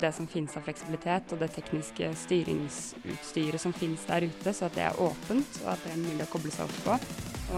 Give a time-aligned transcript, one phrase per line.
[0.00, 4.76] det som finnes av fleksibilitet, og det tekniske styringsutstyret som finnes der ute, så at
[4.78, 6.96] det er åpent, og at det er mulig å koble seg opp på.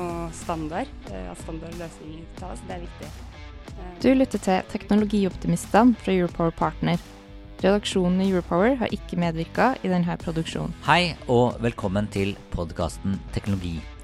[0.01, 3.13] Og standard, eh, at standardløsninger tas, det er viktig.
[4.03, 6.99] Du lytter til Teknologioptimistene fra Europower Partner.
[7.63, 10.75] Redaksjonen i Europower har ikke medvirka i denne produksjonen.
[10.89, 13.21] Hei og velkommen til podkasten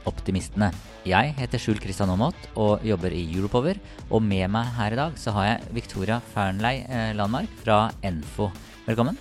[0.09, 0.71] Teknologioptimistene.
[1.09, 3.77] Jeg heter Skjul Kristian Aamodt og jobber i Europower.
[4.11, 8.49] Og med meg her i dag så har jeg Victoria Fernley eh, Landmark fra Enfo.
[8.87, 9.19] Velkommen.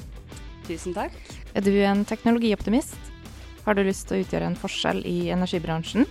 [0.68, 1.16] Tusen takk.
[1.55, 2.98] Er du en teknologioptimist?
[3.65, 6.08] Har du lyst til å utgjøre en forskjell i energibransjen?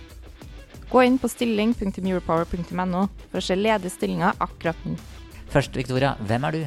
[0.91, 4.93] Gå inn på stilling.europower.no for å se ledige stillinger akkurat nå.
[5.51, 6.63] Først, Victoria, hvem er du?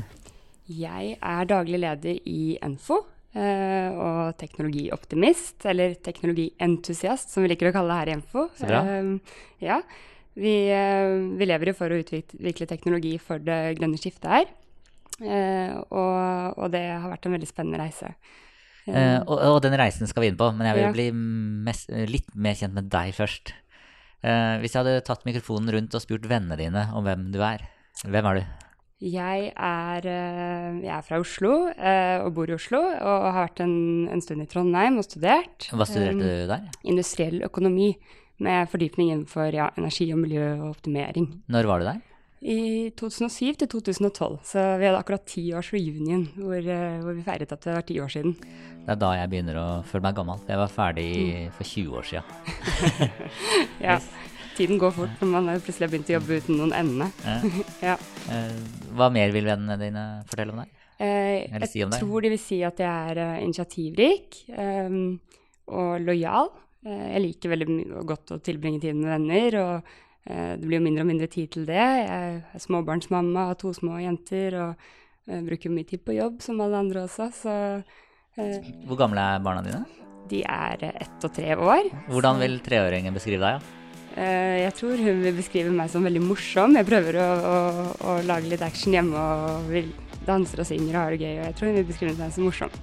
[0.70, 3.05] Jeg er daglig leder i Enfo.
[3.34, 8.47] Eh, og teknologioptimist, eller teknologientusiast, som vi liker å kalle det her i Enfo.
[8.61, 8.70] Uh.
[8.70, 9.81] Eh, ja.
[10.41, 14.53] Vi, uh, vi lever jo for å utvikle teknologi for det grønne skiftet her.
[15.20, 18.14] Og, og det har vært en veldig spennende reise.
[18.89, 20.92] Og, og den reisen skal vi inn på, men jeg vil Ja.
[20.94, 21.05] bli
[21.67, 23.53] mest, litt mer kjent med deg først.
[24.25, 27.67] Hvis jeg hadde tatt mikrofonen rundt og spurt vennene dine om hvem du er,
[28.00, 28.69] hvem er du?
[29.01, 33.62] Jeg er, eh, jeg er fra Oslo eh, og bor i Oslo, og har vært
[33.65, 33.73] en,
[34.12, 35.70] en stund i Trondheim og studert.
[35.73, 36.67] Hva studerte Eh, du der?
[36.84, 37.95] Industriell økonomi,
[38.45, 41.31] med fordypning innenfor ja, energi og miljø og optimering.
[41.48, 42.03] Når var du der?
[42.41, 46.61] I 2007 til 2012, så vi hadde akkurat tiårs-reunion, hvor,
[47.05, 48.33] hvor vi feiret at det var ti år siden.
[48.81, 50.41] Det er da jeg begynner å føle meg gammel.
[50.48, 51.09] Jeg var ferdig
[51.56, 52.25] for 20 år siden.
[53.84, 53.98] Ja,
[54.60, 57.09] tiden går fort når man har plutselig har begynt å jobbe uten noen ende.
[57.25, 57.59] Eh,
[57.91, 57.97] Ja.
[58.31, 58.60] eh,
[58.97, 60.76] hva mer vil vennene dine fortelle om deg?
[61.00, 65.16] Eh, Eller si om jeg tror de vil si at jeg er eh, initiativrik um,
[65.72, 66.50] og lojal.
[66.84, 67.69] Eh, jeg liker veldig
[68.09, 69.94] godt å tilbringe tiden med venner, og
[70.28, 71.81] uh, det blir jo mindre og mindre tid til det.
[71.81, 76.60] Jeg er småbarnsmamma, har to små jenter og uh, bruker mye tid på jobb, som
[76.60, 77.31] alle andre også.
[77.41, 78.60] Så uh,
[78.91, 79.82] Hvor gamle er barna dine?
[80.31, 81.88] de er eh, ett og tre år.
[82.06, 83.56] Hvordan vil treåringen beskrive deg?
[83.59, 83.79] Ja?
[84.19, 86.75] Eh, jeg tror hun vil beskrive meg som veldig morsom.
[86.78, 87.59] Jeg prøver å, å,
[88.10, 89.93] å lage litt action hjemme og vil
[90.26, 91.37] danser og synger og har det gøy.
[91.37, 92.75] Og jeg tror hun vil beskrive meg som morsom.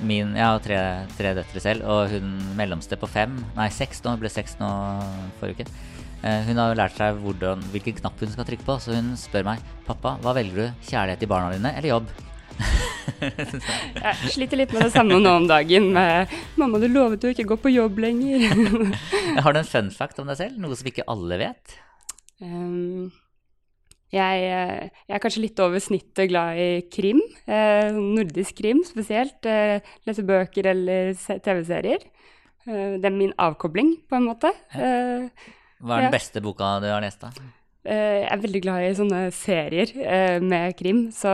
[0.00, 0.80] Min, jeg har tre,
[1.18, 4.68] tre døtre selv, og hun mellomste på fem, nei seks nå, ble seks nå
[5.42, 5.74] forrige uke.
[6.24, 9.46] Eh, hun har lært seg hvordan, hvilken knapp hun skal trykke på, så hun spør
[9.52, 12.16] meg pappa, hva velger du, kjærlighet til barna dine eller jobb?
[13.20, 15.90] Jeg sliter litt med det samme nå om dagen.
[15.94, 18.94] Med 'Mamma, du lovet jo ikke å gå på jobb lenger'.
[19.44, 21.76] Har du en fun fact om deg selv, noe som ikke alle vet?
[22.40, 23.10] Um,
[24.10, 27.20] jeg, jeg er kanskje litt over snittet glad i krim.
[27.46, 29.44] Eh, nordisk krim spesielt.
[29.46, 29.78] Eh,
[30.08, 32.02] lese bøker eller TV-serier.
[32.66, 34.50] Eh, det er min avkobling, på en måte.
[34.74, 35.28] Eh,
[35.80, 36.16] Hva er den Ja.
[36.16, 37.30] beste boka du har lest da?
[37.80, 41.30] Eh, jeg er veldig glad i sånne serier eh, med krim, så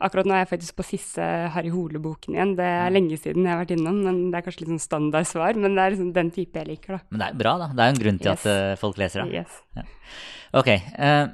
[0.00, 2.54] akkurat nå er jeg faktisk på siste Harry Hole-boken igjen.
[2.56, 5.60] Det er lenge siden jeg har vært innom, men det er kanskje litt sånn standardsvar.
[5.60, 7.02] Men det er liksom den type jeg liker, da.
[7.12, 8.46] Men det er bra da, det er jo en grunn til Yes.
[8.46, 9.42] at eh, folk leser da.
[9.42, 9.60] Yes.
[10.56, 11.24] Ok, eh,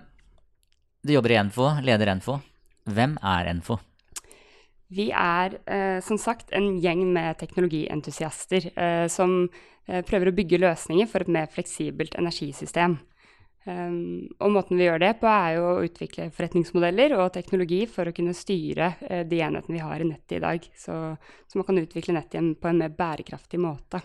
[1.06, 2.41] du jobber i Enfo, leder Enfo.
[2.91, 3.78] Hvem er Enfo?
[4.91, 9.48] Vi er eh, som sagt en gjeng med teknologientusiaster eh, som
[9.88, 12.98] eh, prøver å bygge løsninger for et mer fleksibelt energisystem.
[13.66, 18.06] Um, og måten vi gjør det på, er jo å utvikle forretningsmodeller og teknologi for
[18.06, 20.99] å kunne styre uh, de enhetene vi har i nettet i dag, så,
[21.50, 24.04] så man kan utvikle nettet igjen på en mer bærekraftig måte.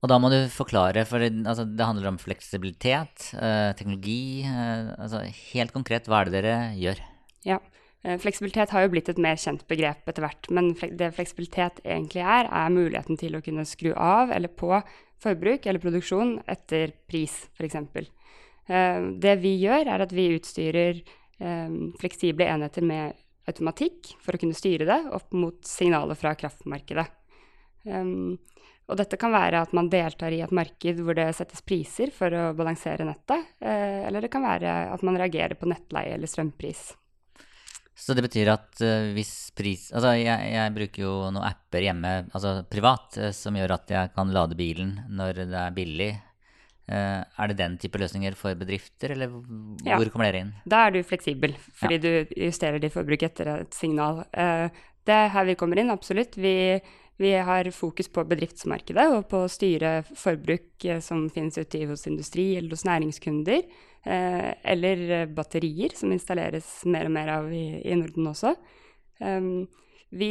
[0.00, 4.46] Og da må du forklare, for det, altså, det handler om fleksibilitet, uh, teknologi.
[4.46, 5.24] Uh, altså,
[5.56, 7.04] helt konkret, hva er det dere gjør?
[7.48, 7.58] Ja.
[8.00, 12.46] Fleksibilitet har jo blitt et mer kjent begrep etter hvert, men det fleksibilitet egentlig er,
[12.48, 14.70] er muligheten til å kunne skru av eller på
[15.20, 17.76] forbruk eller produksjon etter pris, f.eks.
[18.70, 23.16] Det vi gjør, er at vi utstyrer eh, fleksible enheter med
[23.50, 27.06] automatikk for å kunne styre det opp mot signaler fra kraftmarkedet.
[27.88, 28.38] Um,
[28.90, 32.34] og dette kan være at man deltar i et marked hvor det settes priser for
[32.34, 36.90] å balansere nettet, eh, eller det kan være at man reagerer på nettleie eller strømpris.
[38.00, 42.12] Så det betyr at uh, hvis pris Altså, jeg, jeg bruker jo noen apper hjemme,
[42.32, 46.10] altså privat, eh, som gjør at jeg kan lade bilen når det er billig.
[46.90, 49.98] Eh, er det den type løsninger for bedrifter, eller hvor Ja.
[50.10, 50.52] kommer dere inn?
[50.66, 54.24] Da er du fleksibel, fordi du justerer ditt forbruk etter et signal.
[54.34, 54.68] Eh,
[55.06, 56.34] det er her vi kommer inn, absolutt.
[56.34, 56.80] Vi,
[57.18, 62.06] vi har fokus på bedriftsmarkedet og på å styre forbruk eh, som finnes ute hos
[62.10, 63.62] industri eller hos næringskunder.
[64.02, 68.54] Eller batterier, som installeres mer og mer av i, i Norden også.
[70.10, 70.30] Vi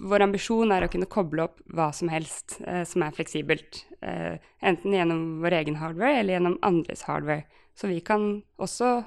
[0.00, 3.82] vår ambisjon er å kunne koble opp hva som helst eh, som er fleksibelt.
[4.00, 7.46] Eh, enten gjennom vår egen hardware eller gjennom andres hardware.
[7.76, 9.00] Så vi kan også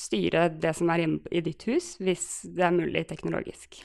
[0.00, 3.80] styre det som er hjemme i ditt hus, hvis det er mulig teknologisk.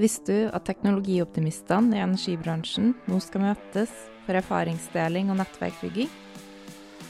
[0.00, 3.92] Visste du at teknologioptimistene i energibransjen nå skal møtes
[4.24, 6.08] for erfaringsdeling og nettverkbygging?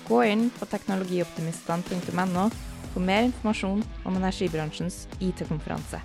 [0.09, 2.49] Gå inn på teknologioptimistene.no
[2.93, 6.03] for mer informasjon om energibransjens IT-konferanse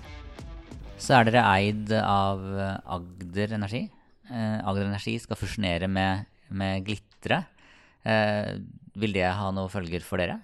[0.98, 3.84] så er dere eid av eh, Agder Energi.
[4.28, 7.44] Eh, Agder Energi skal fusjonere med, med Glitre.
[8.02, 8.56] Eh,
[8.98, 10.40] vil det ha noen følger for dere?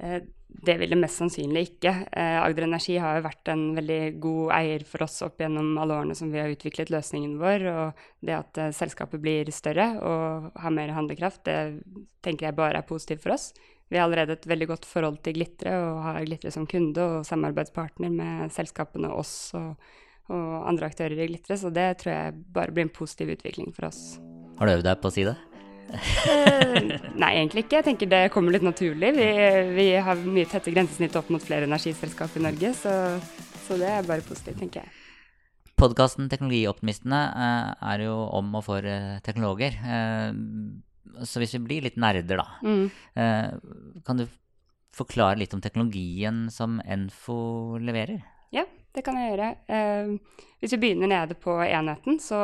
[0.00, 0.22] Eh,
[0.62, 1.92] det vil det mest sannsynlig ikke.
[2.12, 6.00] Eh, Agder Energi har jo vært en veldig god eier for oss opp gjennom alle
[6.00, 7.66] årene som vi har utviklet løsningen vår.
[7.72, 11.58] Og det at selskapet blir større og har mer handlekraft, det
[12.24, 13.50] tenker jeg bare er positivt for oss.
[13.92, 17.26] Vi har allerede et veldig godt forhold til Glitre og har Glitre som kunde og
[17.28, 19.74] samarbeidspartner med selskapene oss og,
[20.32, 23.90] og andre aktører i Glitre, så det tror jeg bare blir en positiv utvikling for
[23.90, 24.16] oss.
[24.56, 25.34] Har du øvd deg på å si det?
[25.92, 26.88] Eh,
[27.20, 27.82] nei, egentlig ikke.
[27.82, 29.10] Jeg tenker det kommer litt naturlig.
[29.18, 29.26] Vi,
[29.76, 32.94] vi har mye tette grensesnitt opp mot flere energiselskap i Norge, så,
[33.66, 34.94] så det er bare positivt, tenker jeg.
[35.76, 39.76] Podkasten Teknologioptimistene eh, er jo om og for eh, teknologer
[41.26, 42.84] så hvis vi blir litt nerder, da, mm.
[43.18, 44.26] eh, kan du
[44.92, 48.22] forklare litt om teknologien som Enfo leverer?
[48.52, 49.48] Ja, det kan jeg gjøre.
[49.72, 52.38] Eh, hvis vi begynner nede på enheten, så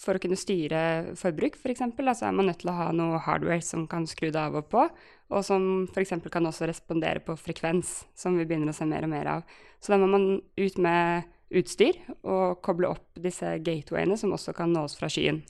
[0.00, 3.20] for å kunne styre forbruk f.eks., for så er man nødt til å ha noe
[3.22, 4.88] hardware som kan skru det av og på,
[5.30, 6.16] og som f.eks.
[6.32, 9.46] kan også respondere på frekvens, som vi begynner å se mer og mer av.
[9.78, 14.74] Så da må man ut med utstyr og koble opp disse gatewayene, som også kan
[14.74, 15.44] nås fra skyen.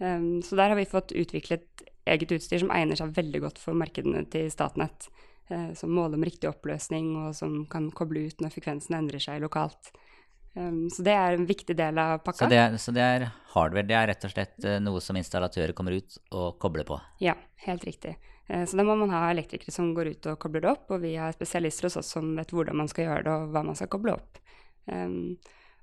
[0.00, 3.78] Um, så der har vi fått utviklet eget utstyr som egner seg veldig godt for
[3.78, 5.08] markedene til Statnett.
[5.50, 9.40] Eh, som måler med riktig oppløsning, og som kan koble ut når frekvensen endrer seg
[9.42, 9.90] lokalt.
[10.54, 12.44] Um, så det er en viktig del av pakka.
[12.44, 13.86] Så det, er, så det, er, hardware?
[13.86, 16.98] Det er rett og slett uh, noe som installatører kommer ut og kobler på?
[17.22, 17.36] Ja,
[17.66, 18.16] helt riktig.
[18.50, 21.02] Uh, så da må man ha elektrikere som går ut og kobler det opp, og
[21.02, 23.78] vi har spesialister hos oss som vet hvordan man skal gjøre det, og hva man
[23.78, 24.42] skal koble opp.
[24.90, 25.38] Um,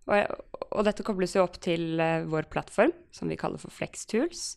[0.08, 0.32] og,
[0.70, 4.54] og, dette kobles jo opp til uh, vår plattform, som vi kaller for FlexTools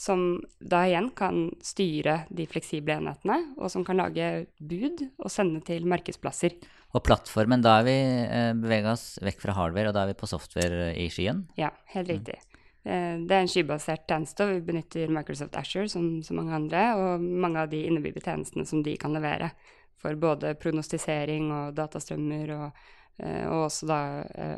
[0.00, 0.20] som
[0.64, 5.84] da igjen kan styre de fleksible enhetene, og som kan lage bud og sende til
[5.90, 6.54] markedsplasser.
[6.96, 10.20] Og plattformen, da er vi eh, bevega oss vekk fra hardware, og da er vi
[10.22, 11.44] på software i skyen?
[11.60, 12.14] Ja, helt mm.
[12.14, 12.38] riktig.
[12.86, 13.26] Mm.
[13.28, 17.20] Det er en skybasert tjeneste, og vi benytter Microsoft Asher som så mange andre, og
[17.44, 19.50] mange av de innebygde tjenestene som de kan levere
[20.00, 22.80] for både prognostisering og datastrømmer, og,
[23.20, 24.00] eh, og også da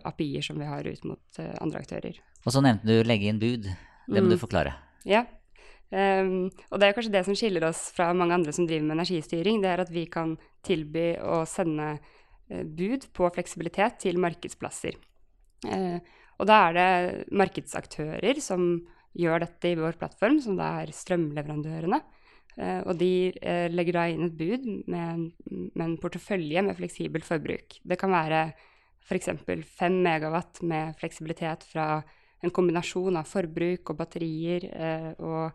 [0.07, 2.23] API-er som vi har ut mot andre aktører.
[2.47, 3.67] Og så nevnte du legge inn bud.
[3.67, 4.35] Det må mm.
[4.37, 4.79] du forklare.
[5.09, 5.27] Ja.
[5.93, 8.97] Um, og det er kanskje det som skiller oss fra mange andre som driver med
[8.97, 9.61] energistyring.
[9.61, 14.97] Det er at vi kan tilby å sende uh, bud på fleksibilitet til markedsplasser.
[15.69, 16.01] Uh,
[16.41, 18.81] og da er det markedsaktører som
[19.13, 22.01] gjør dette i vår plattform, som da er strømleverandørene.
[22.57, 23.13] Uh, og de
[23.73, 25.29] legger da inn et bud med en,
[25.75, 27.83] med en portefølje med fleksibelt forbruk.
[27.85, 28.47] Det kan være
[29.05, 29.29] f.eks.
[29.45, 32.01] 5 megawatt med fleksibilitet fra
[32.43, 35.51] en kombinasjon av forbruk og batterier eh, og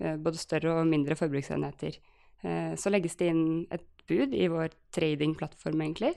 [0.00, 1.94] eh, både større og mindre forbruksenheter.
[2.40, 6.12] Eh, så legges det inn et bud i vår tradingplattform, egentlig,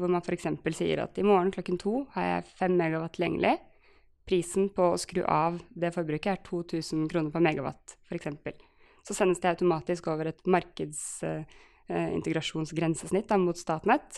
[0.00, 0.46] hvor man f.eks.
[0.74, 3.54] sier at i morgen klokken to har jeg 5 megawatt tilgjengelig.
[4.26, 8.26] Prisen på å skru av det forbruket er 2000 kroner per megawatt, f.eks.
[9.06, 14.10] Så sendes det automatisk over et markedsintegrasjonsgrensesnitt mot Statnett.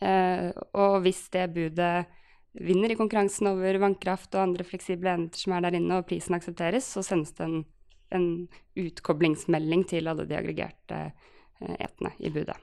[0.00, 2.08] Og hvis det budet
[2.54, 6.36] vinner i konkurransen over vannkraft og andre fleksible enheter som er der inne, og prisen
[6.36, 7.60] aksepteres, så sendes det en,
[8.14, 8.28] en
[8.78, 12.56] utkoblingsmelding til alle de aggregerte eh, etene i budet.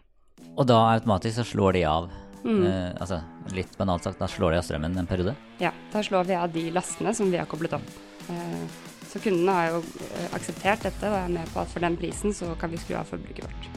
[0.56, 2.12] Og da automatisk så slår de av?
[2.42, 2.64] Mm.
[2.66, 3.22] Eh, altså
[3.56, 5.36] litt banalt sagt, da slår de av strømmen en periode?
[5.62, 7.92] Ja, da slår vi av de lastene som vi har koblet opp.
[8.32, 8.64] Eh,
[9.12, 12.36] så kundene har jo eh, akseptert dette og er med på at for den prisen
[12.36, 13.70] så kan vi skru av forbruket vårt.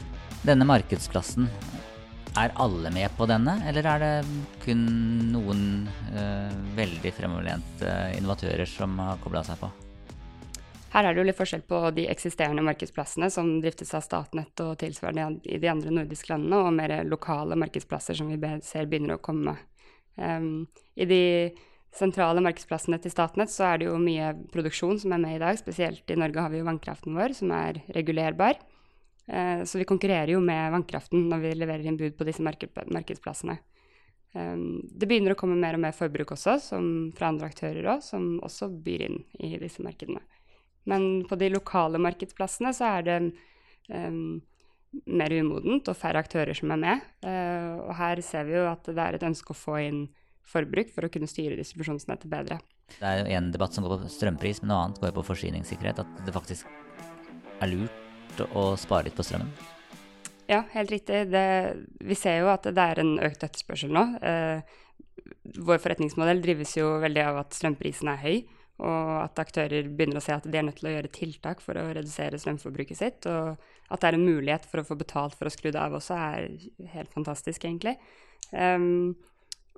[0.45, 1.49] Denne markedsplassen,
[2.35, 4.13] er alle med på denne, eller er det
[4.65, 4.83] kun
[5.31, 5.63] noen
[6.15, 9.71] uh, veldig fremoverlente innovatører som har kobla seg på?
[10.95, 14.77] Her er det jo litt forskjell på de eksisterende markedsplassene som driftes av Statnett og
[14.79, 19.23] tilsvarende i de andre nordiske landene, og mer lokale markedsplasser som vi ser begynner å
[19.23, 19.57] komme.
[20.15, 21.23] Um, I de
[21.95, 25.59] sentrale markedsplassene til Statnett så er det jo mye produksjon som er med i dag.
[25.59, 28.59] Spesielt i Norge har vi jo vannkraften vår, som er regulerbar.
[29.27, 33.57] Eh, så vi konkurrerer jo med vannkraften når vi leverer inn bud på disse markedsplassene.
[34.35, 36.57] Um, det begynner å komme mer og mer forbruk også,
[37.15, 40.19] fra andre aktører òg, som også byr inn i disse markedene.
[40.91, 43.15] Men på de lokale markedsplassene så er det
[43.87, 44.43] um,
[45.07, 47.07] mer umodent og færre aktører som er med.
[47.23, 50.05] Uh, og her ser vi jo at det er et ønske å få inn
[50.45, 52.59] forbruk for å kunne styre distribusjonsnettet bedre.
[52.99, 56.03] Det er jo en debatt som går på strømpris, men noe annet går på forsyningssikkerhet.
[56.03, 56.67] At det faktisk
[57.63, 58.04] er lurt
[58.41, 59.51] å spare litt på strømmen.
[60.49, 61.23] Ja, helt riktig.
[61.33, 61.45] Det,
[62.05, 64.03] vi ser jo at det er en økt etterspørsel nå.
[64.21, 64.75] Eh,
[65.65, 68.37] vår forretningsmodell drives jo veldig av at strømprisen er høy,
[68.85, 71.79] og at aktører begynner å se at de er nødt til å gjøre tiltak for
[71.79, 73.29] å redusere strømforbruket sitt.
[73.31, 75.95] Og at det er en mulighet for å få betalt for å skru det av
[75.97, 77.95] også, er helt fantastisk, egentlig.
[78.51, 79.15] Um,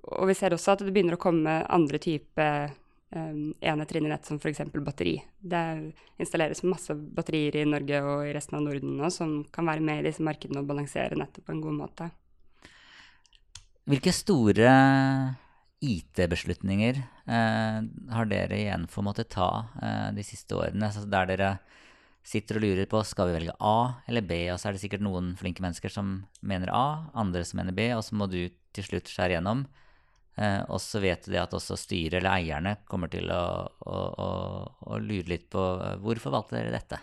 [0.07, 2.73] og vi ser også at det begynner å komme andre typer
[3.15, 4.61] um, enheter inn i nett, som f.eks.
[4.73, 5.17] batteri.
[5.39, 5.63] Det
[6.19, 10.01] installeres masse batterier i Norge og i resten av Norden nå som kan være med
[10.01, 12.09] i disse markedene og balansere nettet på en god måte.
[13.87, 14.71] Hvilke store
[15.79, 17.79] IT-beslutninger eh,
[18.11, 19.49] har dere igjen for å måtte ta
[19.79, 20.89] eh, de siste årene?
[20.89, 21.51] Altså der dere
[22.27, 25.05] sitter og lurer på skal vi velge A eller B, og så er det sikkert
[25.05, 28.41] noen flinke mennesker som mener A, andre som mener B, og så må du
[28.75, 29.63] til slutt skjære gjennom.
[30.37, 33.43] Eh, og så vet du at også styret eller eierne kommer til å,
[33.89, 34.29] å, å,
[34.93, 37.01] å lure litt på eh, hvorfor valgte dere dette?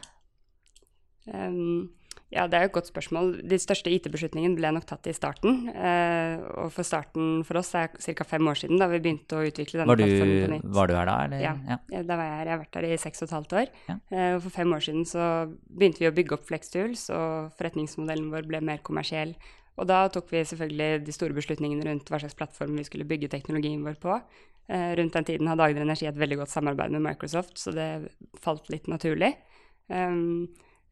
[1.25, 1.91] Um,
[2.35, 3.29] ja, det er jo et godt spørsmål.
[3.47, 5.69] De største IT-beslutningene ble nok tatt i starten.
[5.71, 8.26] Eh, og for starten for oss er ca.
[8.26, 10.71] fem år siden da vi begynte å utvikle denne var du, plattformen på nytt.
[10.79, 11.17] Var du her da?
[11.29, 11.45] Eller?
[11.45, 12.03] Ja, ja.
[12.03, 12.47] da var jeg her.
[12.49, 13.75] Jeg har vært her i seks og et halvt år.
[13.91, 13.99] Ja.
[14.11, 15.29] Eh, og for fem år siden så
[15.69, 19.37] begynte vi å bygge opp Flextools, og forretningsmodellen vår ble mer kommersiell.
[19.75, 23.31] Og da tok vi selvfølgelig de store beslutningene rundt hva slags plattform vi skulle bygge
[23.33, 24.19] teknologien vår på.
[24.69, 27.88] Eh, rundt den tiden hadde Agder Energi et veldig godt samarbeid med Microsoft, så det
[28.45, 29.35] falt litt naturlig.
[29.93, 30.47] Um,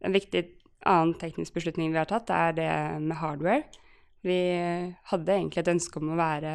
[0.04, 0.42] en viktig
[0.88, 3.62] annen teknisk beslutning vi har tatt, er det med hardware.
[4.26, 4.38] Vi
[5.10, 6.52] hadde egentlig et ønske om å, være,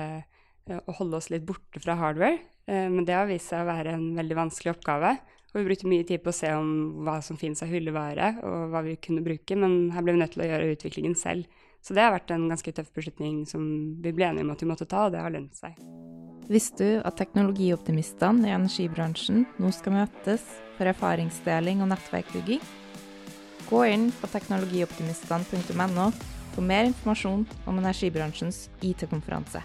[0.70, 3.72] eh, å holde oss litt borte fra hardware, eh, men det har vist seg å
[3.72, 5.18] være en veldig vanskelig oppgave.
[5.54, 6.70] Og vi brukte mye tid på å se om
[7.08, 10.36] hva som finnes av hyllevare, og hva vi kunne bruke, men her ble vi nødt
[10.36, 11.48] til å gjøre utviklingen selv.
[11.88, 13.62] Så det har vært en ganske tøff beslutning som
[14.04, 15.78] vi ble enige om at vi måtte ta, og det har lønt seg.
[16.52, 20.44] Visste du at teknologioptimistene i energibransjen nå skal møtes
[20.76, 22.60] for erfaringsdeling og nettverkbygging?
[23.70, 26.10] Gå inn på teknologioptimistene.no
[26.58, 29.64] for mer informasjon om energibransjens IT-konferanse.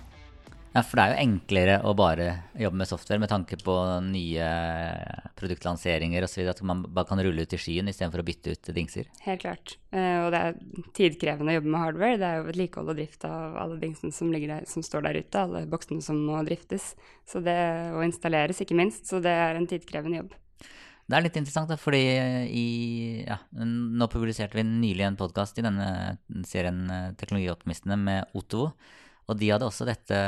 [0.72, 2.26] Ja, for det er jo enklere å bare
[2.56, 3.74] jobbe med software med tanke på
[4.06, 4.46] nye
[5.36, 6.46] produktlanseringer osv.
[6.48, 9.10] At man bare kan rulle ut i skyen istedenfor å bytte ut dingser.
[9.26, 9.74] Helt klart.
[9.92, 10.56] Uh, og det er
[10.96, 12.20] tidkrevende å jobbe med hardware.
[12.22, 15.42] Det er jo vedlikehold og drift av alle dingsene som, der, som, står der ute,
[15.44, 16.94] alle boksene som må driftes.
[17.28, 17.58] Så det,
[17.92, 19.04] og installeres, ikke minst.
[19.12, 20.32] Så det er en tidkrevende jobb.
[21.02, 22.00] Det er litt interessant, da, fordi
[22.48, 22.66] i,
[23.26, 26.16] ja, nå publiserte vi nylig en podkast i denne
[26.48, 28.70] serien eh, Teknologioptimistene med Otto.
[29.30, 30.18] Og de hadde også dette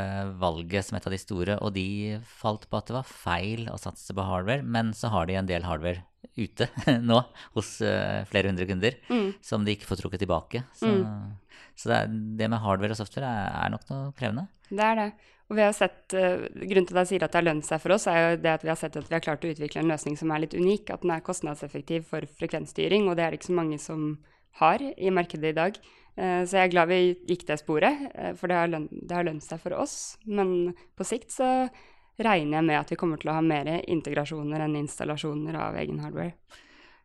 [0.40, 3.78] valget som et av de store, og de falt på at det var feil å
[3.80, 6.04] satse på hardware, men så har de en del hardware
[6.38, 6.68] ute
[7.10, 7.20] nå
[7.56, 9.28] hos uh, flere hundre kunder mm.
[9.44, 10.64] som de ikke får trukket tilbake.
[10.78, 11.62] Så, mm.
[11.76, 14.46] så det, er, det, med hardware og software er, er, nok noe krevende.
[14.70, 15.08] Det er det.
[15.50, 17.82] Og vi har sett, uh, Grunnen til at jeg sier at det har lønt seg
[17.82, 19.82] for oss, er jo det at vi har sett at vi har klart å utvikle
[19.82, 20.94] en løsning som er litt unik.
[20.94, 24.14] At den er kostnadseffektiv for frekvensstyring, og det er det ikke så mange som
[24.62, 25.78] har i markedet i dag.
[26.14, 29.16] Eh, så jeg er glad vi gikk det sporet, eh, for det har, løn, det
[29.16, 30.16] har lønt seg for oss.
[30.26, 31.49] Men på sikt så
[32.23, 35.99] regner jeg med at vi kommer til å ha mer integrasjoner enn installasjoner av egen
[36.04, 36.37] hardware.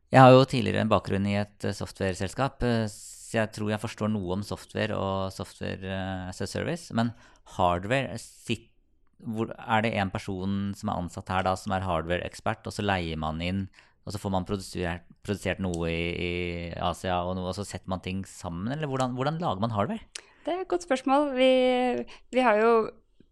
[0.10, 4.14] Jeg har jo tidligere en bakgrunn i et eh, software-selskap, så jeg tror jeg forstår
[4.14, 6.00] noe om software og software
[6.30, 6.94] as a service.
[6.94, 7.14] Men
[7.58, 8.18] hardware
[9.20, 13.18] Er det en person som er ansatt her da, som er hardware-ekspert, og så leier
[13.20, 13.66] man inn
[14.10, 16.32] og så får man produsert, produsert noe i, i,
[16.82, 18.72] Asia, og, noe, og, så setter man ting sammen?
[18.74, 20.02] Eller hvordan, hvordan, lager man hardware?
[20.42, 21.28] Det er et godt spørsmål.
[21.38, 21.52] Vi,
[22.34, 22.72] vi, har jo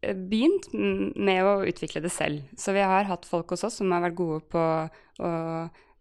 [0.05, 2.45] eh, begynt med å utvikle det selv.
[2.61, 5.33] Så vi har hatt folk hos oss som har vært gode på å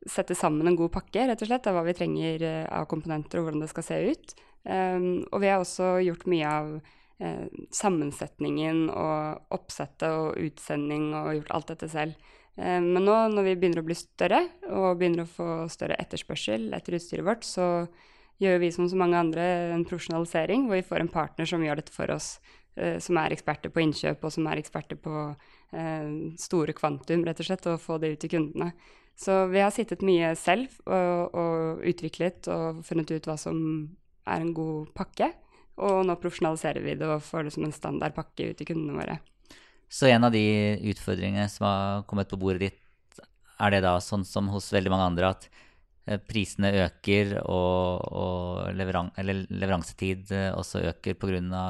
[0.05, 3.41] sette sammen en god pakke rett og slett, av hva vi trenger eh, av komponenter
[3.41, 4.37] og hvordan det skal se ut.
[4.67, 11.37] Um, og vi har også gjort mye av uh, sammensetningen og oppsettet og utsending og
[11.39, 12.33] gjort alt dette selv.
[12.57, 16.71] Eh, men nå når vi begynner å bli større og begynner å få større etterspørsel
[16.77, 17.87] etter utstyret vårt, så
[18.43, 19.45] gjør vi som så mange andre
[19.75, 22.37] en profesjonalisering hvor vi får en partner som gjør dette for oss.
[22.77, 25.15] Eh, som er eksperter på innkjøp og som er eksperter på
[25.73, 26.09] eh,
[26.41, 28.73] store kvantum, rett og slett, og få det ut til kundene.
[29.17, 33.57] Så vi har sittet mye selv og, og utviklet og funnet ut hva som
[34.29, 35.31] er en god pakke.
[35.81, 38.99] Og nå profesjonaliserer vi det og får det som en standard pakke ut til kundene
[38.99, 39.17] våre.
[39.89, 40.43] Så en av de
[40.91, 43.21] utfordringene som har kommet på bordet ditt,
[43.63, 48.75] er det da sånn som hos veldig mange andre at eh, prisene øker og, og
[48.77, 51.65] leveran leveransetid eh, også øker pga.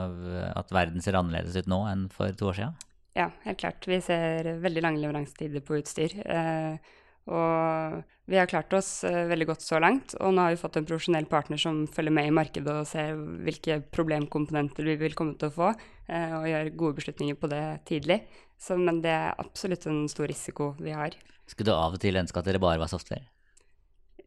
[0.57, 2.77] at verden ser annerledes ut nå enn for to år siden?
[3.17, 3.87] Ja, helt klart.
[3.89, 6.19] Vi ser veldig lange leveransetider på utstyr.
[6.27, 6.97] Eh,
[7.27, 10.15] og vi har klart oss uh, veldig godt så langt.
[10.19, 13.15] Og nå har vi fått en profesjonell partner som følger med i markedet og ser
[13.47, 17.65] hvilke problemkomponenter vi vil komme til å få, uh, og gjør gode beslutninger på det
[17.91, 18.21] tidlig.
[18.59, 21.15] Så, men det er absolutt en stor risiko vi har.
[21.47, 23.27] Skulle du av og til ønske at dere bare var software?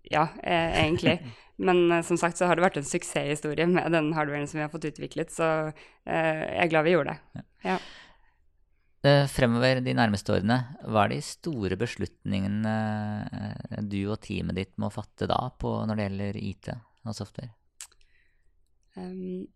[0.10, 1.20] Ja, eh, egentlig.
[1.60, 4.64] Men eh, som sagt så har det vært en suksesshistorie med den hardwaren som vi
[4.64, 7.20] har fått utviklet, så eh, jeg er glad vi gjorde det.
[7.36, 7.44] Ja.
[7.74, 7.80] ja.
[9.00, 12.74] Fremover de nærmeste årene, hva er de store beslutningene
[13.32, 16.72] eh, du og teamet ditt må fatte da når det gjelder IT
[17.08, 17.54] og software?
[19.00, 19.48] Um,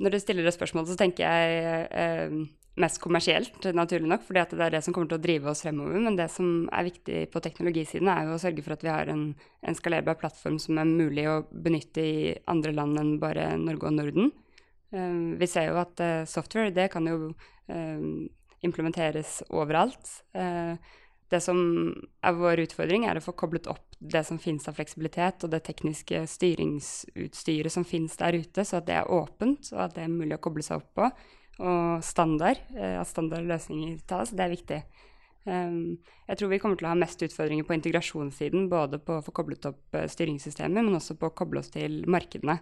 [0.00, 2.46] når du stiller det spørsmålet, så tenker jeg um,
[2.80, 6.00] mest kommersielt, naturlig nok, For det er det som kommer til å drive oss fremover.
[6.00, 9.12] Men det som er viktig på teknologisiden, er jo å sørge for at vi har
[9.12, 9.26] en,
[9.60, 13.98] en skalerbar plattform som er mulig å benytte i andre land enn bare Norge og
[13.98, 14.32] Norden.
[14.92, 18.28] Um, vi ser jo at uh, software, det kan jo um,
[18.60, 20.18] implementeres overalt.
[20.36, 20.76] Uh,
[21.32, 21.58] det som
[22.20, 25.62] er vår utfordring, er å få koblet opp det som finnes av fleksibilitet, og det
[25.64, 30.12] tekniske styringsutstyret som finnes der ute, så at det er åpent, og at det er
[30.12, 31.08] mulig å koble seg opp på.
[31.62, 34.82] Og standard, uh, at standardløsninger tas, det er viktig.
[35.48, 35.96] Um,
[36.28, 39.32] jeg tror vi kommer til å ha mest utfordringer på integrasjonssiden, både på å få
[39.40, 42.60] koblet opp styringssystemet, men også på å koble oss til markedene.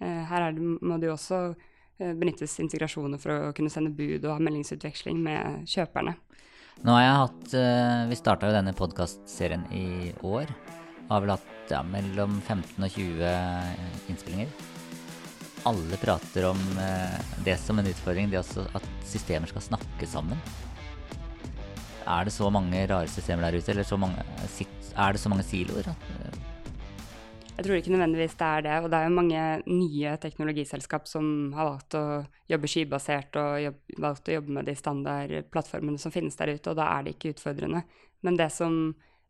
[0.00, 1.40] Her det, må det jo også
[2.00, 6.16] benyttes integrasjoner for å kunne sende bud og ha meldingsutveksling med kjøperne.
[6.80, 10.48] Nå har jeg hatt eh, Vi starta jo denne podkastserien i år.
[11.06, 14.52] Og har vel hatt ja, mellom 15 og 20 innspillinger.
[15.68, 20.40] Alle prater om eh, det som en utfordring, det også at systemer skal snakke sammen.
[22.08, 25.92] Er det så mange rare systemer der ute, eller mange, er det så mange siloer?
[27.60, 28.76] Jeg tror ikke nødvendigvis det er det.
[28.80, 32.04] Og det er jo mange nye teknologiselskap som har valgt å
[32.48, 36.78] jobbe skybasert og jobb, valgt å jobbe med de standardplattformene som finnes der ute, og
[36.78, 37.82] da er det ikke utfordrende.
[38.24, 38.78] Men det som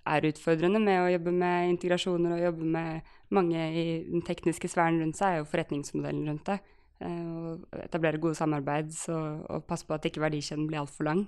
[0.07, 5.03] er utfordrende med å jobbe med integrasjoner og jobbe med mange i den tekniske sfæren
[5.03, 6.61] rundt seg, er jo forretningsmodellen rundt det.
[7.03, 11.27] Og etablere gode samarbeid og passe på at ikke verdikjeden blir altfor lang.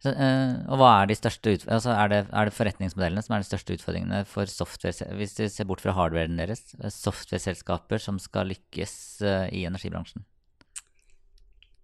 [0.00, 3.48] Uh, og hva er de største altså er, det, er det forretningsmodellene som er de
[3.50, 8.48] største utfordringene for software, hvis du ser bort fra hardwaren deres, eh, software-selskaper som skal
[8.48, 10.24] lykkes uh, i energibransjen?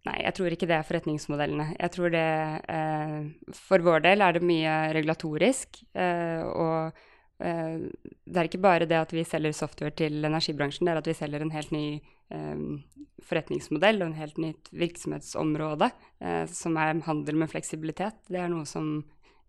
[0.07, 1.69] Nei, jeg tror ikke det er forretningsmodellene.
[1.75, 2.27] Jeg tror det
[2.71, 3.17] eh,
[3.59, 5.81] For vår del er det mye regulatorisk.
[5.99, 7.01] og
[7.37, 11.17] det er ikke bare det at vi selger software til energibransjen, det er at vi
[11.19, 11.85] selger en helt ny
[12.33, 12.79] um,
[13.27, 15.91] forretningsmodell og en helt nytt virksomhetsområde,
[16.25, 18.23] uh, som er handel med fleksibilitet.
[18.33, 19.03] Det er noe som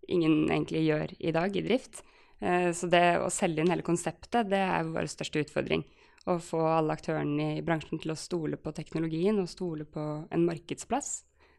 [0.08, 2.02] ingen egentlig gjør i dag i drift.
[2.38, 5.82] Så det å selge inn hele konseptet, det er vår største utfordring.
[6.30, 10.46] Å få alle aktørene i bransjen til å stole på teknologien og stole på en
[10.46, 11.10] markedsplass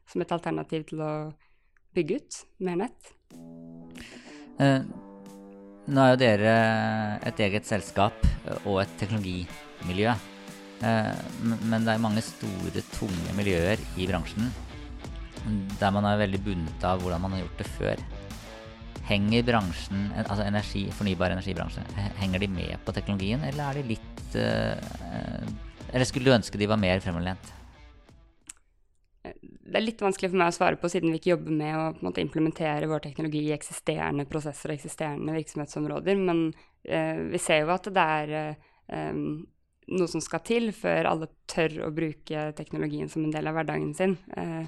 [0.09, 1.11] som et alternativ til å
[1.97, 3.13] bygge ut mer nett.
[4.55, 4.87] Uh,
[5.89, 6.55] nå er jo dere
[7.27, 8.15] et eget selskap
[8.63, 10.15] og et teknologimiljø.
[10.79, 14.49] Eh, men det er mange store, tunge miljøer i bransjen
[15.79, 18.01] der man er veldig bundet av hvordan man har gjort det før.
[19.09, 21.85] Henger bransjen, altså energi, fornybar energibransje,
[22.19, 25.47] henger de med på teknologien, eller er de litt eh,
[25.89, 27.53] Eller skulle du ønske de var mer fremoverlent?
[29.69, 31.85] Det er litt vanskelig for meg å svare på, siden vi ikke jobber med å
[32.05, 36.17] måte, implementere vår teknologi i eksisterende prosesser og eksisterende virksomhetsområder.
[36.17, 36.43] Men
[36.83, 39.19] eh, vi ser jo at det er eh,
[39.93, 43.91] noe som skal til før alle tør å bruke teknologien som en del av hverdagen
[43.97, 44.15] sin.
[44.37, 44.65] Eh,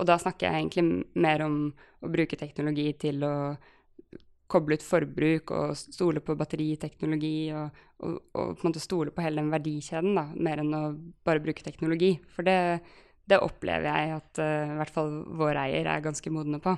[0.00, 1.60] og da snakker jeg egentlig mer om
[2.00, 3.34] å bruke teknologi til å
[4.50, 9.22] koble ut forbruk og stole på batteriteknologi og, og, og på en måte stole på
[9.22, 10.82] hele den verdikjeden, da, mer enn å
[11.26, 12.16] bare bruke teknologi.
[12.34, 12.80] For det,
[13.30, 16.76] det opplever jeg at uh, i hvert fall våre eier er ganske modne på.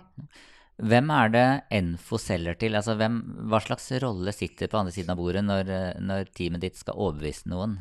[0.83, 2.75] Hvem er det Enfo selger til?
[2.79, 6.81] Altså, hvem, hva slags rolle sitter på andre siden av bordet når, når teamet ditt
[6.81, 7.77] skal overbevise noen?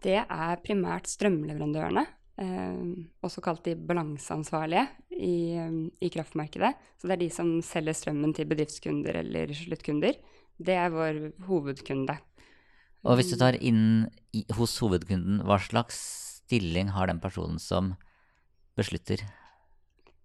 [0.00, 2.04] Det er primært strømleverandørene,
[2.40, 2.84] eh,
[3.24, 5.34] også kalt de balanseansvarlige i,
[6.00, 6.72] i, kraftmarkedet.
[7.00, 10.16] Så det er de som selger strømmen til bedriftskunder eller sluttkunder.
[10.60, 12.16] Det er vår hovedkunde.
[13.08, 14.08] Og hvis du tar inn
[14.56, 16.00] hos hovedkunden, hva slags
[16.50, 17.94] stilling har den personen som
[18.78, 19.22] beslutter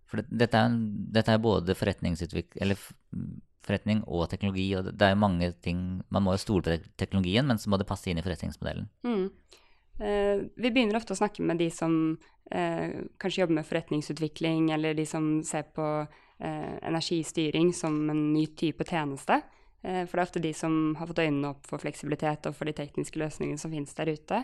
[0.10, 0.76] for det, dette, er,
[1.18, 2.16] dette er både forretning
[4.06, 5.80] og teknologi, og det er jo mange ting
[6.14, 8.86] Man må jo stole på teknologien, men så må det passe inn i forretningsmodellen.
[9.08, 9.26] Mm.
[9.96, 11.96] Eh, vi begynner ofte å snakke med de som
[12.52, 18.46] eh, kanskje jobber med forretningsutvikling, eller de som ser på eh, energistyring som en ny
[18.54, 19.42] type tjeneste.
[19.82, 22.70] Eh, for det er ofte de som har fått øynene opp for fleksibilitet og for
[22.70, 24.44] de tekniske løsningene som finnes der ute.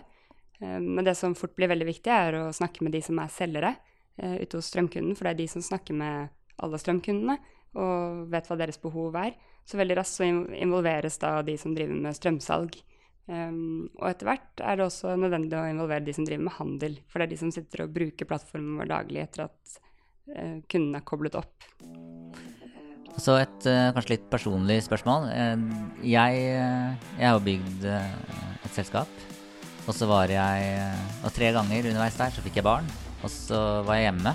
[0.61, 3.33] Eh, men det som fort blir veldig viktig, er å snakke med de som er
[3.33, 3.75] selgere
[4.17, 7.39] eh, ute hos strømkunden, for det er de som snakker med alle strømkundene
[7.81, 9.35] og vet hva deres behov er.
[9.65, 12.75] Så veldig raskt så involveres da de som driver med strømsalg.
[13.31, 16.97] Um, og etter hvert er det også nødvendig å involvere de som driver med handel.
[17.07, 19.77] For det er de som sitter og bruker plattformen vår daglig etter at
[20.33, 21.69] uh, kunden er koblet opp.
[23.21, 25.29] Så et kanskje litt personlig spørsmål.
[26.01, 26.43] Jeg,
[27.21, 29.40] jeg har bygd et selskap.
[29.87, 30.85] Og så var jeg
[31.25, 32.87] Og tre ganger underveis der så fikk jeg barn.
[33.21, 34.33] Og så var jeg hjemme.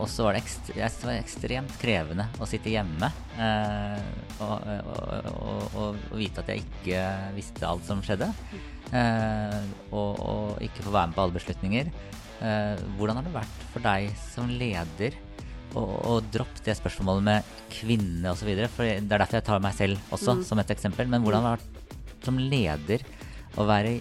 [0.00, 3.98] Og så var det, ekstre, det var ekstremt krevende å sitte hjemme eh,
[4.40, 7.02] og, og, og, og, vite at jeg ikke
[7.36, 8.30] visste alt som skjedde.
[8.96, 9.58] Eh,
[9.92, 11.90] og, ikke få være med på alle beslutninger.
[12.40, 15.18] Eh, hvordan har det vært for deg som leder
[15.76, 18.48] å droppe det spørsmålet med kvinne osv.?
[18.72, 20.46] For det er derfor jeg tar meg selv også mm.
[20.48, 21.12] som et eksempel.
[21.12, 23.04] Men hvordan har det vært som leder
[23.60, 23.98] å være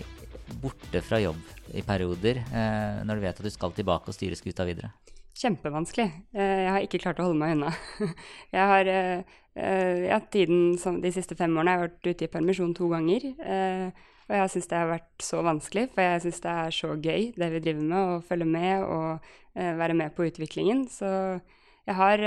[0.62, 1.40] borte fra jobb
[1.76, 4.92] i perioder eh, når du vet at du skal tilbake og styre skuta videre?
[5.40, 6.08] kjempevanskelig.
[6.34, 7.72] Eh, jeg har ikke klart å holde meg unna.
[8.56, 12.26] Jeg har eh, eh, ja, tiden som de siste fem årene har jeg vært ute
[12.26, 13.30] i permisjon to ganger.
[14.30, 17.24] Og jeg syns det har vært så vanskelig, for jeg syns det er så gøy
[17.34, 19.32] det vi driver med, å følge med og
[19.80, 20.84] være med på utviklingen.
[20.94, 21.10] Så
[21.90, 22.22] jeg har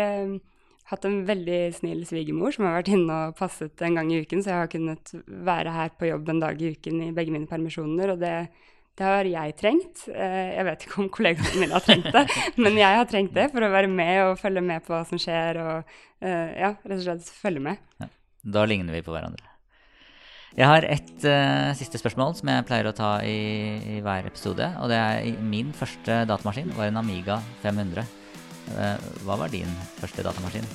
[0.90, 4.42] hatt en veldig snill svigermor som har vært inne og passet en gang i uken,
[4.42, 5.14] så jeg har kunnet
[5.46, 8.36] være her på jobb en dag i uken i begge mine permisjoner, og det
[8.98, 10.02] det har jeg trengt.
[10.12, 12.26] Eh, jeg vet ikke om kollegaene mine har trengt det,
[12.62, 15.20] men jeg har trengt det for å være med og følge med på hva som
[15.20, 17.80] skjer, og eh, ja, rett og slett følge med.
[18.02, 18.10] Ja,
[18.58, 19.48] da ligner vi på hverandre.
[20.52, 23.38] Jeg har et uh, siste spørsmål som jeg pleier å ta i,
[23.88, 24.66] i, hver episode.
[24.84, 28.04] Og det er min første datamaskin var en Amiga 500.
[28.70, 28.96] Uh,
[29.26, 30.68] hva var din første datamaskin?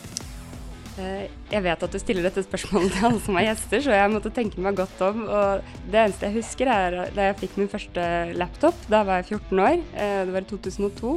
[0.97, 4.13] Eh, jeg vet at du stiller dette spørsmålet til alle som er gjester, så jeg
[4.13, 5.25] måtte tenke meg godt om.
[5.29, 8.05] Og det eneste jeg husker, er da jeg fikk min første
[8.37, 8.87] laptop.
[8.89, 9.77] Da var jeg 14 år.
[9.93, 11.15] Eh, det var i 2002.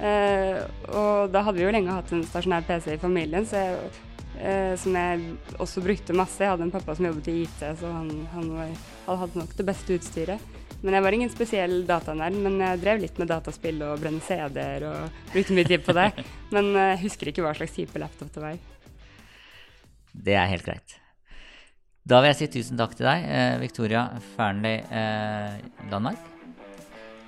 [0.00, 0.60] Eh,
[0.96, 3.76] og da hadde vi jo lenge hatt en stasjonær PC i familien, jeg,
[4.80, 6.40] som jeg også brukte masse.
[6.40, 8.70] Jeg hadde en pappa som jobbet i IT, så han, han var,
[9.20, 10.50] hadde nok det beste utstyret.
[10.80, 14.86] Men jeg var ingen spesiell datanerd, men jeg drev litt med dataspill og brenne CD-er
[14.88, 16.08] og brukte mye tid på det.
[16.54, 18.56] Men jeg husker ikke hva slags type laptop det var.
[20.10, 20.96] Det er helt greit.
[22.08, 25.60] Da vil jeg si tusen takk til deg, eh, Victoria Fearnley eh,
[25.92, 26.24] Danmark.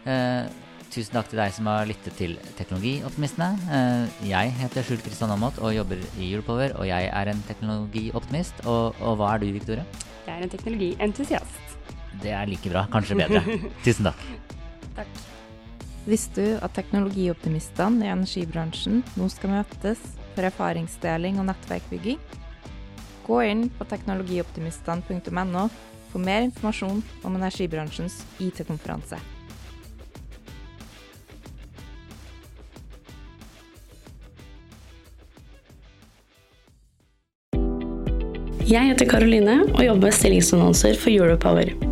[0.08, 0.48] Eh,
[0.92, 3.50] tusen takk til deg som har lyttet til Teknologioptimistene.
[3.78, 8.64] Eh, jeg heter Skjult Kristian Aamodt og jobber i Europower, og jeg er en teknologioptimist.
[8.64, 9.86] Og, og hva er du, Victoria?
[10.26, 11.71] Jeg er en teknologientusiast.
[12.20, 13.42] Det er like bra, kanskje bedre.
[13.85, 14.25] tusen takk.
[14.98, 15.22] takk.
[16.05, 20.01] Visste du at teknologioptimistene i energibransjen nå skal møtes
[20.35, 22.18] for erfaringsdeling og nettverkbygging?
[23.22, 25.68] Gå inn på teknologioptimistene.no
[26.12, 29.20] for mer informasjon om energibransjens IT-konferanse.
[38.72, 41.91] Jeg heter Karoline og jobber med stillingsannonser for Europower.